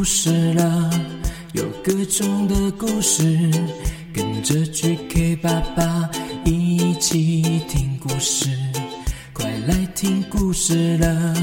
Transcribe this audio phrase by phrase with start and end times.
[0.00, 0.90] 故事了，
[1.52, 3.22] 有各种的故事，
[4.14, 6.08] 跟着 GK 爸爸
[6.42, 8.48] 一起听故事。
[9.34, 11.34] 快来听故事了，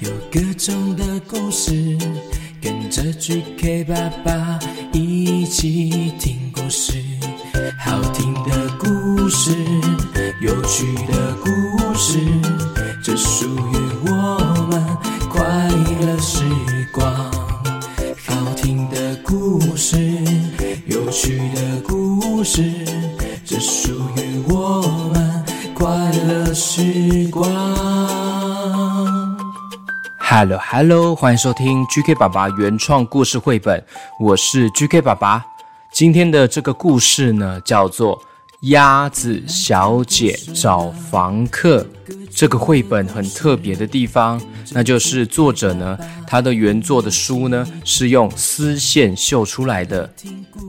[0.00, 1.96] 有各种的故事，
[2.60, 4.58] 跟着 GK 爸爸
[4.92, 7.02] 一起听故事。
[7.78, 9.50] 好听的故事，
[10.42, 12.18] 有趣的故事，
[13.02, 13.93] 这属于
[30.36, 33.80] Hello Hello，欢迎收听 GK 爸爸原创故事绘本，
[34.18, 35.46] 我是 GK 爸爸。
[35.92, 38.18] 今天的这个故事呢，叫做
[38.64, 41.82] 《鸭子小姐找房客》。
[42.36, 44.40] 这个绘本很特别的地方，
[44.72, 50.12] 那就是作者呢，他的原作的书呢是用丝线绣出来的，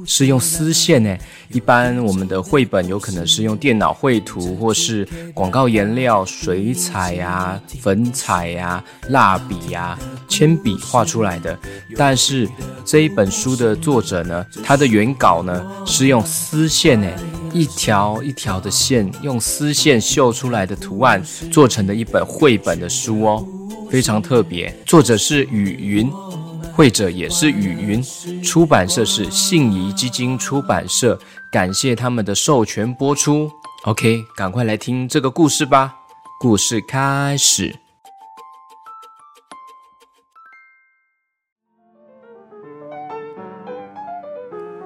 [0.06, 1.20] 是用丝线诶。
[1.50, 11.58] 一般我们的绘本有可能是用电脑绘图，或是广告颜料、水彩呀、粉彩呀、蜡笔呀、铅笔画出来的。
[11.98, 12.48] 但是
[12.86, 17.16] 这一本书的作者呢，他的原稿呢是用丝线诶。
[17.56, 23.48] 一条一条的线，用丝线绣出来的图案做成的一本绘本的书哦，
[23.89, 24.78] 非常特别。
[24.86, 26.11] 作者是雨云，
[26.73, 31.17] 绘者也是雨云，出版社是信谊基金出版社。
[31.50, 33.50] 感谢他们的授权播出。
[33.86, 35.95] OK，赶快来听这个故事吧。
[36.38, 37.73] 故事开始。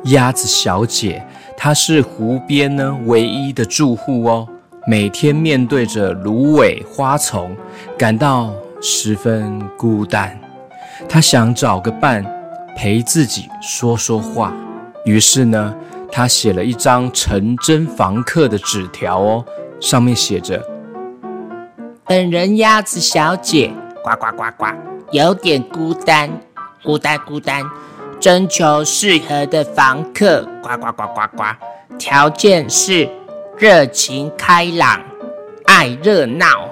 [0.03, 1.25] 鸭子小姐。
[1.61, 4.47] 她是湖边呢唯一的住户哦，
[4.87, 7.53] 每天面对着芦苇花丛，
[7.97, 10.39] 感到十分孤单。
[11.09, 12.25] 她想找个伴
[12.77, 14.53] 陪自己说说话，
[15.03, 15.75] 于是呢，
[16.09, 19.45] 她写了一张成真房客的纸条哦，
[19.81, 20.63] 上面写着
[22.07, 23.69] ：“本人鸭子小姐，
[24.01, 24.65] 呱呱呱呱，
[25.11, 26.29] 有点孤单，
[26.81, 27.61] 孤单孤单。”
[28.19, 31.43] 征求适合的房客，呱呱呱呱呱。
[31.97, 33.09] 条件是
[33.57, 35.01] 热情开朗、
[35.65, 36.67] 爱热闹，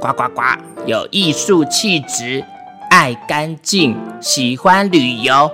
[0.00, 0.42] 呱呱呱。
[0.84, 2.44] 有艺术气质、
[2.90, 5.50] 爱干净、喜欢旅游。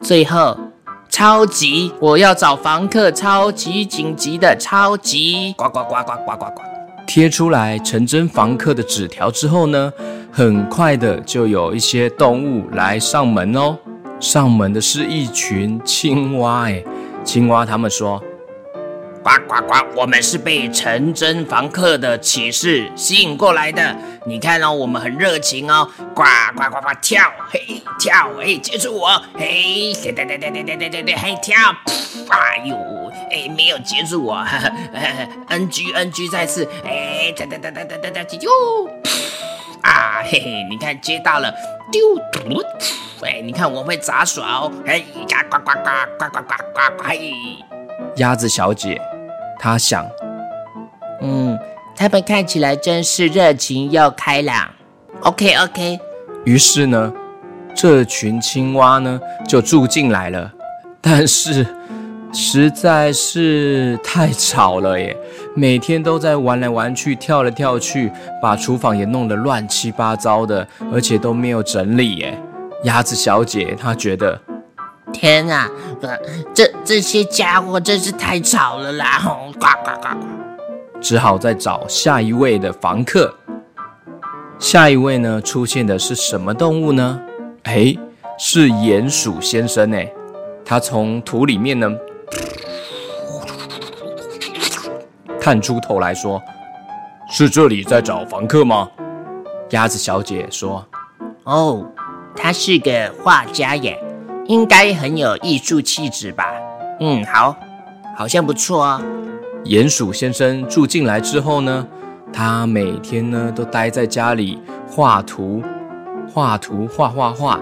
[0.00, 0.58] 最后，
[1.08, 6.62] 超级，我要找房客，超级紧急的，超级，呱呱呱呱呱呱呱。
[7.06, 9.92] 贴出来成真房客的纸条之后呢，
[10.30, 13.78] 很快的就有一些动物来上门哦。
[14.20, 16.82] 上门的是一群青蛙，哎，
[17.24, 18.18] 青蛙他们说
[19.22, 23.96] ：“呱呱呱，我们是被成真房客的启示吸引过来的。
[24.26, 26.24] 你看哦，我们很热情哦，呱
[26.56, 29.08] 呱呱呱跳，嘿跳，嘿接住我，
[29.38, 31.56] 嘿，对对对对对对对对，嘿跳，
[32.28, 32.76] 哎呦，
[33.30, 38.50] 哎没有接住我，呵呵，NG NG 再次，哎哒哒哒哒哒哒哒哒，哟，
[39.82, 41.54] 啊嘿嘿，你看接到了，
[41.92, 42.60] 丢突。
[43.20, 44.72] 喂，你看我会杂耍哦！
[44.86, 47.04] 嘿呀，呱呱呱呱呱呱呱呱！
[47.04, 47.32] 嘿，
[48.16, 49.00] 鸭子小姐，
[49.58, 50.06] 她想，
[51.20, 51.58] 嗯，
[51.96, 54.68] 他们看起来真是热情又开朗。
[55.22, 55.98] OK OK。
[56.44, 57.12] 于是呢，
[57.74, 60.52] 这群青蛙呢就住进来了，
[61.00, 61.66] 但是
[62.32, 65.16] 实在是太吵了耶，
[65.56, 72.40] 每天都在玩来玩去，跳来跳去，把厨房也弄得乱七八糟的，而且都没有整理耶。
[72.84, 74.40] 鸭子小姐，她觉得，
[75.12, 75.68] 天啊，
[76.54, 79.20] 这这些家伙真是太吵了啦！
[79.24, 80.16] 呱呱呱呱，
[81.00, 83.34] 只好再找下一位的房客。
[84.60, 87.20] 下一位呢，出现的是什么动物呢？
[87.64, 87.96] 哎，
[88.38, 90.08] 是鼹鼠先生哎，
[90.64, 91.92] 他从土里面呢
[95.40, 96.40] 探出头来说
[97.28, 98.88] ：“是这里在找房客吗？”
[99.70, 100.86] 鸭子小姐说
[101.42, 101.84] ：“哦。”
[102.40, 103.98] 他是个画家耶，
[104.46, 106.44] 应该很有艺术气质吧？
[107.00, 107.54] 嗯，好，
[108.16, 109.02] 好像不错哦。
[109.64, 111.84] 鼹鼠先生住进来之后呢，
[112.32, 114.56] 他每天呢都待在家里
[114.88, 115.60] 画图、
[116.32, 117.60] 画图、画画画。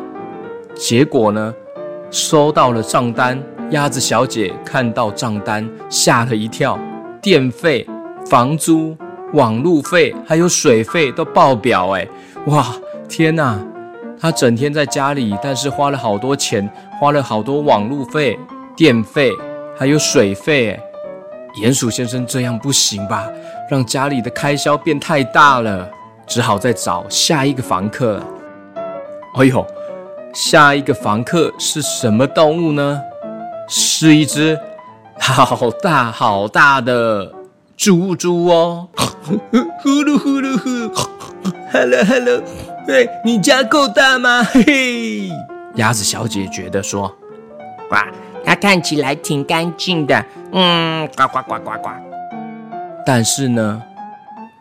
[0.75, 1.55] 结果呢，
[2.11, 6.79] 收到了账单，鸭子小姐看到账单吓了一跳，
[7.22, 7.88] 电费、
[8.26, 8.94] 房租、
[9.32, 12.06] 网路费还有水费都爆表哎！
[12.49, 12.67] 哇，
[13.08, 13.58] 天哪！
[14.21, 16.69] 他整天在家里，但是花了好多钱，
[16.99, 18.39] 花了好多网路费、
[18.77, 19.31] 电费，
[19.79, 20.79] 还有水费。
[21.63, 23.27] 鼹鼠先生这样不行吧？
[23.71, 25.89] 让家里的开销变太大了，
[26.27, 28.21] 只好再找下一个房客。
[29.35, 29.67] 哎呦，
[30.33, 33.01] 下一个房客是什么动物呢？
[33.69, 34.59] 是一只
[35.19, 37.33] 好大好大的
[37.77, 38.89] 猪猪哦！
[39.83, 40.69] 呼噜呼噜呼
[41.73, 42.43] ，Hello Hello，
[42.87, 44.43] 嘿，你家够大吗？
[44.44, 45.31] 嘿 嘿，
[45.75, 47.15] 鸭子小姐觉得说，
[47.91, 48.06] 哇，
[48.44, 51.91] 它看起来挺干净的，嗯，呱呱呱呱呱。
[53.05, 53.83] 但是呢，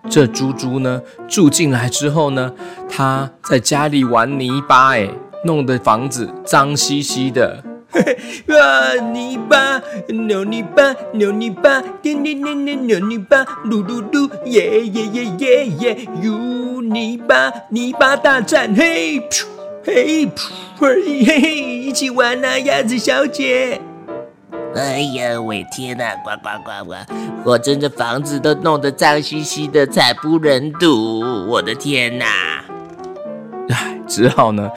[0.09, 2.51] 这猪猪呢住进来之后呢，
[2.89, 5.07] 它在家里玩泥巴，哎。
[5.43, 7.63] 弄得房子脏兮兮的，
[7.95, 8.93] 啊！
[9.13, 16.81] 泥巴，扭泥巴，扭泥巴，点点点点扭泥巴，噜噜噜，耶耶耶耶耶，哟！
[16.81, 19.45] 泥巴，泥巴大战，嘿，噗，
[19.83, 23.79] 嘿，噗，嘿嘿，一起玩呐，鸭子小姐。
[24.75, 26.95] 哎呀，我天哪，呱呱呱呱！
[27.45, 32.25] 我真的房子都弄得脏兮兮的，惨不忍睹，我的天哪！
[33.69, 34.69] 唉，只好呢。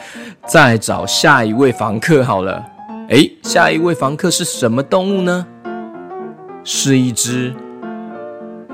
[0.46, 2.64] 再找下一位房客好了。
[3.08, 5.46] 诶，下一位房客是什么动物呢？
[6.62, 7.54] 是一只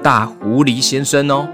[0.03, 1.49] 大狐狸先生哦，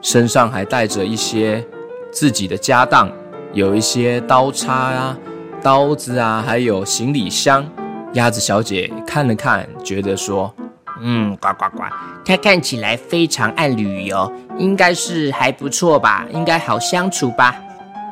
[0.00, 1.64] 身上还带着一些
[2.10, 3.08] 自己的家当，
[3.52, 5.16] 有一些刀叉啊、
[5.62, 7.64] 刀子啊，还有行李箱。
[8.14, 10.52] 鸭子小姐看了看，觉得说
[11.00, 11.84] ：“嗯，呱呱呱，
[12.24, 16.26] 他看起来非常爱旅游，应该是还不错吧？
[16.32, 17.54] 应该好相处吧？”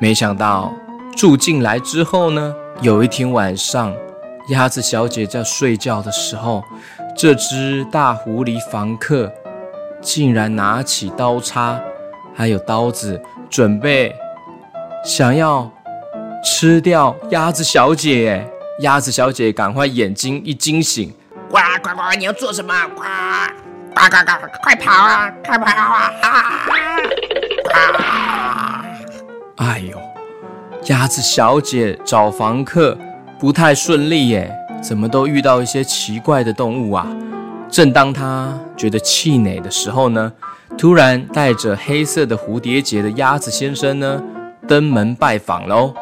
[0.01, 0.73] 没想到。
[1.17, 3.95] 住进来之后呢，有一天晚上，
[4.49, 6.65] 鸭子小姐在睡觉的时候，
[7.17, 9.31] 这只大狐狸房客
[10.01, 11.79] 竟然拿起刀叉，
[12.35, 13.21] 还有刀子，
[13.51, 14.15] 准备
[15.05, 15.71] 想要
[16.43, 18.47] 吃掉鸭子小姐。
[18.81, 21.15] 鸭子小姐赶快眼睛一惊醒，
[21.51, 22.17] 呱呱呱！
[22.17, 22.73] 你要做什么？
[22.97, 23.03] 呱
[23.95, 24.49] 呱呱呱！
[24.63, 25.31] 快跑啊！
[25.45, 26.11] 快跑啊！
[27.75, 28.85] 啊！
[29.57, 30.10] 哎呦！
[30.87, 32.97] 鸭子小姐找房客
[33.39, 34.51] 不太顺利耶，
[34.83, 37.07] 怎么都遇到一些奇怪的动物啊？
[37.69, 40.33] 正当她觉得气馁的时候呢，
[40.79, 44.23] 突然带着黑色的蝴蝶结的鸭子先生呢
[44.67, 45.95] 登门拜访喽。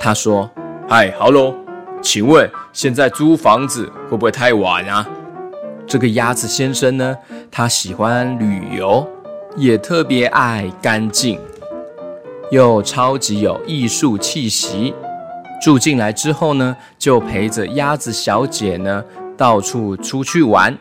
[0.00, 0.50] 他说
[0.88, 1.54] ：“嗨，哈喽，
[2.00, 5.06] 请问现在租房子会不会太晚啊？”
[5.86, 7.16] 这个鸭子先生呢，
[7.50, 9.06] 他喜欢旅游，
[9.56, 11.38] 也特别爱干净。
[12.52, 14.92] 又超级有艺术气息，
[15.62, 19.02] 住进来之后呢，就陪着鸭子小姐呢
[19.38, 20.76] 到处出去玩，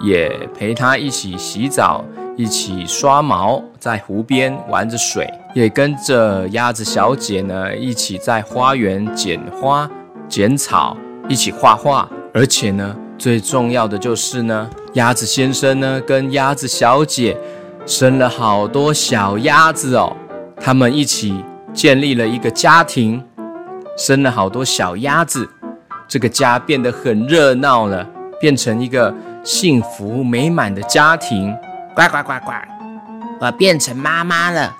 [0.00, 2.04] 也陪她一起洗澡，
[2.36, 9.88] 一起刷毛，在湖边玩着水，也跟着鸭子小姐呢一起在花园剪花、
[10.28, 10.96] 剪草，
[11.28, 12.08] 一起画画。
[12.34, 17.36] 而且呢，最重要的就是呢，鸭子先生呢跟鸭子小姐
[17.86, 20.12] 生了好多小鸭子哦。
[20.60, 23.22] 他们一起建立了一个家庭，
[23.96, 25.48] 生了好多小鸭子，
[26.08, 28.04] 这个家变得很热闹了，
[28.40, 29.14] 变成一个
[29.44, 31.56] 幸福美满的家庭。
[31.94, 32.52] 呱呱呱呱！
[33.40, 34.74] 我变成妈妈了，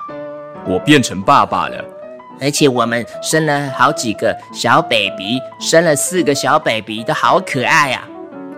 [0.67, 1.85] 我变成爸爸了，
[2.41, 8.16] 而且我们生了好几个小 baby，生了四个小 baby，都好可爱呀、啊。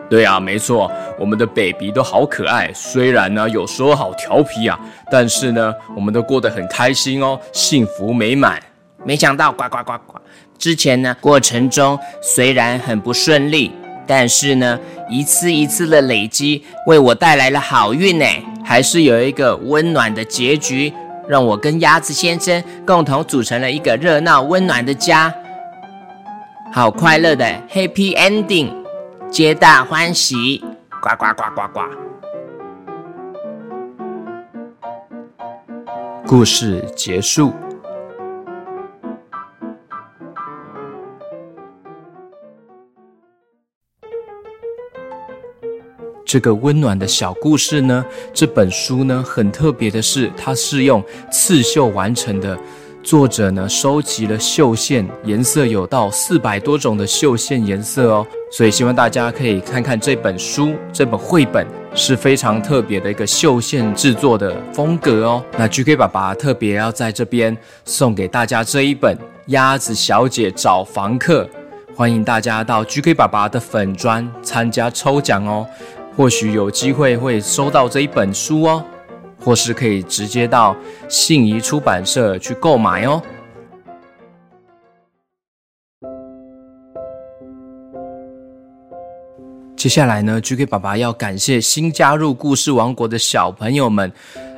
[0.08, 2.72] 对啊，没错，我们的 baby 都好可爱。
[2.74, 4.78] 虽然呢，有时候好调皮啊，
[5.10, 8.58] 但是呢，我们都过得很开心哦，幸福美满。
[9.04, 10.18] 没想到，呱呱呱呱！
[10.58, 13.70] 之前呢，过程中虽然很不顺利，
[14.06, 18.24] 但是呢，一次一次的累积，为我带来了好运呢。
[18.64, 20.92] 还是有一个温暖的结局，
[21.26, 25.32] 让我跟鸭子先生共同组成了一个热闹温暖的家，
[26.72, 28.68] 好快乐的 Happy Ending。
[29.30, 30.64] 皆大欢喜，
[31.02, 31.80] 呱呱呱呱呱！
[36.26, 37.52] 故事结束。
[46.24, 52.58] 这个温暖的小故事呢，这本书呢，很特别的是，它是用刺绣完成的。
[53.02, 65.44] 作者呢，收集了绣线，颜色有到四百多种的绣线颜色哦，所以希望大家可以看看这本书，这本绘本是非常特别的一个绣线制作的风格哦。
[65.56, 69.14] 那 GK 爸爸特别要在这边送给大家这一本
[69.46, 71.44] 《鸭子小姐找房客》，
[71.94, 75.66] 欢迎大家到 GK 爸爸的粉专参加抽奖哦，
[76.16, 78.82] 或许有机会会收到这一本书哦。
[79.40, 80.76] 或是可以直接到
[81.08, 83.22] 信谊出版社去购买哦。
[89.78, 94.12] 接下来呢，GK 爸爸要感谢新加入故事王国的小朋友们。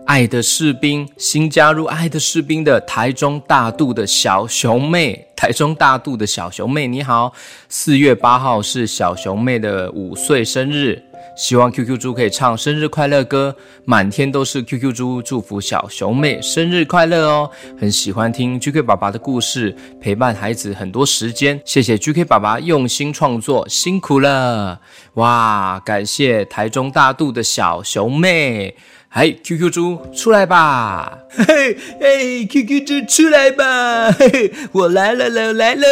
[0.07, 7.35] 爱的士兵，新加入爱的士兵的台中大肚的小熊妹，台中大肚的小熊妹，你好，
[7.69, 11.01] 四月八号是小熊妹的五岁生日。
[11.37, 17.51] 希望 QQ 猪可以唱生日快乐歌，满天都是 QQ 猪，祝福小熊妹生日快乐哦！
[17.79, 24.81] 很喜欢听 GK 爸爸的故事，陪伴孩子很多时间，谢谢 GK 爸爸用心创作，辛苦了！
[25.15, 28.77] 哇，感谢台中大肚的小熊妹。
[29.13, 31.19] 嗨，QQ 猪出来吧！
[31.31, 34.13] 嘿嘿，，QQ 猪出来吧！
[34.13, 35.85] 嘿嘿，我来了了来了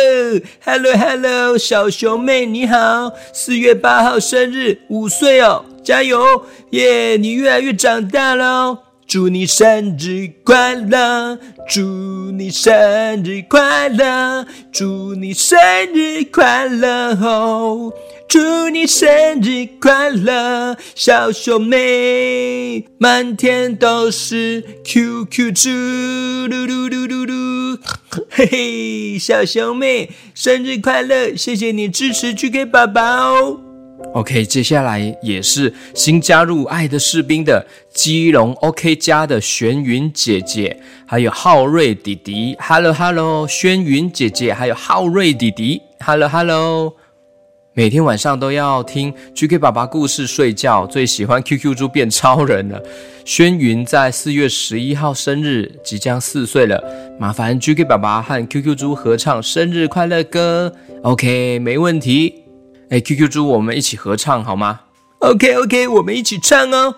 [0.64, 6.44] ！Hello Hello，小熊妹你好，四月八号生日，五岁哦，加油！
[6.70, 11.40] 耶，你越来越长大了，祝你生日快乐！
[11.68, 11.82] 祝
[12.30, 12.72] 你生
[13.24, 14.46] 日快乐！
[14.70, 15.58] 祝你生
[15.92, 17.92] 日快乐哦！
[18.28, 27.78] 祝你生日快乐，小熊妹，满天都是 QQ 猪，噜噜噜噜噜，
[28.28, 33.60] 嘿嘿，小熊妹生日快乐，谢谢你支持 GK 宝宝。
[34.12, 46.94] OK，接下来也是新加入爱的士兵的基隆 OK 家的玄云姐姐，还有浩瑞弟弟，Hello Hello，轩云姐姐，还有浩瑞弟弟，Hello Hello。
[47.78, 52.82] 每天晚上都要听 GK 爸爸故事睡觉，最喜欢 QQ 猪变超人了。
[53.24, 56.82] 轩云在四月十一号生日，即将四岁了，
[57.20, 60.74] 麻烦 GK 爸爸和 QQ 猪合唱生日快乐歌。
[61.04, 62.42] OK，没问题。
[62.90, 64.80] 哎，QQ 猪，我们一起合唱好吗
[65.20, 66.92] ？OK OK，我们一起唱哦。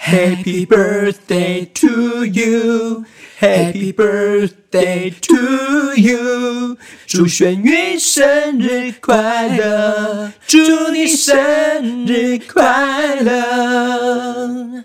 [0.00, 3.04] Happy birthday to you.
[3.40, 6.76] Happy birthday to you，
[7.06, 10.58] 祝轩云生日快乐，祝
[10.92, 14.84] 你生日快乐。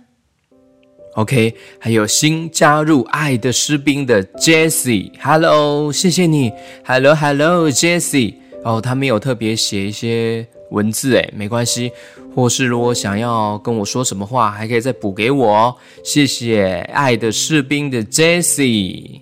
[1.15, 6.51] OK，还有新加入爱的士兵的 Jessie，Hello，谢谢你
[6.85, 8.35] ，Hello，Hello，Jessie。
[8.63, 11.91] 哦，他没有特别写一些文字，诶，没关系。
[12.35, 15.75] 或是如果想要跟我说什么话，还可以再补给我哦。
[16.03, 19.21] 谢谢爱的士兵的 Jesse。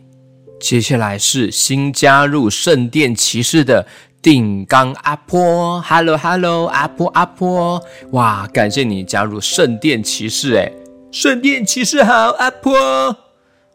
[0.60, 3.86] 接下来是新加入圣殿骑士的
[4.22, 10.72] 定冈阿婆，Hello Hello，阿婆阿婆，哇，感谢你加入圣殿骑士，诶，
[11.12, 13.18] 圣殿骑士好，阿婆。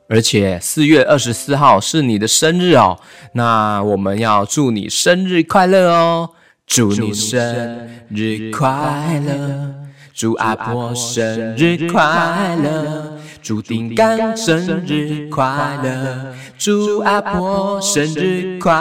[0.08, 2.96] 而且四月二十四号是你的生日哦，
[3.32, 6.30] 那我们要祝你生日快乐哦。
[6.66, 9.74] 祝你生日快乐，
[10.12, 18.72] 祝阿婆生日快乐，祝定冈生日快乐，祝阿婆生日快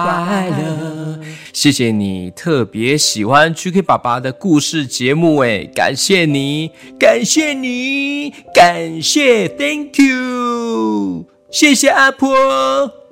[0.49, 1.19] 乐。
[1.53, 13.04] 谢谢你特别喜欢 GK 爸爸的故事节目，诶，感谢你，感谢你，感谢，Thank you，谢谢阿婆。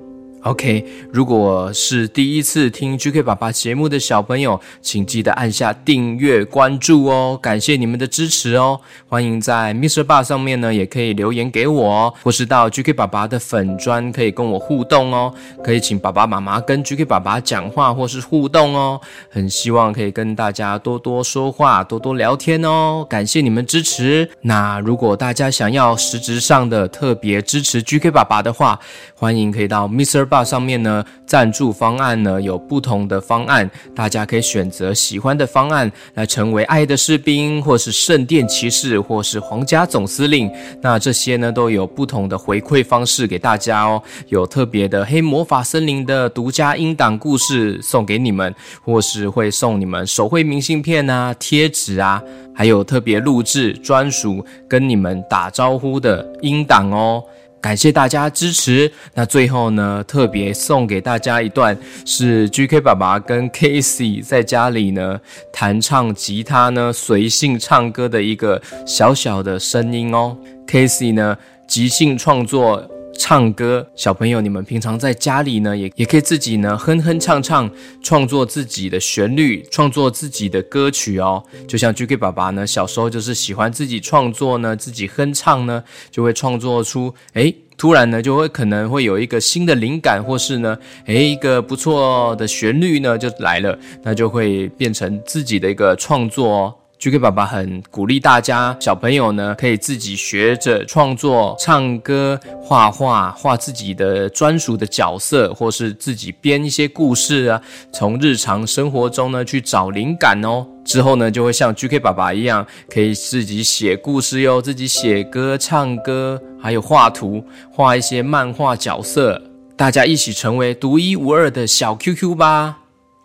[0.44, 8.82] OK，如果是第一次听 GK 爸爸节目的小朋友，请记得按下订阅关注哦，感谢你们的支持哦。
[9.08, 15.34] 欢迎在 MixerBox 上面呢，也可以留言给我哦，或是到 GK 爸爸的粉专可以跟我互动哦，
[15.64, 19.00] 可以请爸爸妈妈跟 GK 爸爸讲话或是互动哦。
[19.30, 23.06] 很希望可以跟大家多多说话，多多聊天哦。
[23.10, 24.30] 感谢你们支持。
[24.42, 28.78] 那如果大家想要实质上的特别支持 GK 爸爸的话，
[29.16, 30.26] 欢迎可以到 Mr.
[30.42, 40.50] 上面呢，赞助方案呢有不同的方案，大家可以选择喜欢的方案来成为爱的士兵，或是圣殿骑士，或是皇家总司令。
[40.82, 52.24] 那这些呢都有不同的回馈方式给大家哦，有特别的黑魔法森林的独家音档故事送给你们，或是会送你们手绘明信片啊、贴纸啊，
[52.56, 57.22] 还有特别录制专属跟你们打招呼的音档哦。
[57.64, 58.92] 感谢大家支持。
[59.14, 65.18] 那最后呢，特别送给大家一段是 GK 爸爸跟 Casey 在家里呢
[65.54, 70.38] 弹唱吉他呢随性唱歌的一个小小的声音哦。
[70.68, 72.86] Casey 呢即兴创作。
[73.18, 77.70] 唱歌，小朋友，你们平常在家里呢，也也可以自己呢哼哼唱唱，
[78.02, 81.44] 创作自己的旋律，创作自己的歌曲哦。
[81.68, 96.76] 就像 GK 爸爸呢，小时候就是喜欢自己创作呢，自己哼唱呢，就会创作出，诶，突然呢就会可能会有一个新的灵感，或是呢，诶，一个不错的旋律呢就来了，那就会变成自己的一个创作哦。
[97.04, 110.66] GK 爸爸很鼓励大家，小朋友呢可以自己学着创作、唱歌、画画，画自己的专属的角色，或是自己编一些故事啊，从日常生活中呢去找灵感哦。
[110.86, 119.42] 之后呢就会像 GK 爸爸一样，可以自己写故事哟，自己写歌、唱歌，还有画图，画一些漫画角色，
[119.76, 122.83] 大家一起成为独一无二的小 QQ 吧。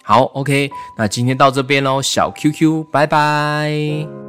[0.09, 4.28] 好，OK，那今天到这边喽，小 QQ，拜拜。